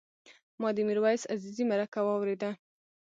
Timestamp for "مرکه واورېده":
1.71-2.51